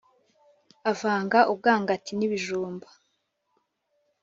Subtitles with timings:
[0.91, 2.87] Avanga ubwangati n'ibijumba